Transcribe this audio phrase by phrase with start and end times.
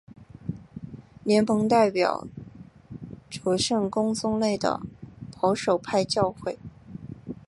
[1.23, 2.25] 联盟代表
[3.29, 4.81] 着圣公宗内的
[5.39, 6.57] 保守派教会。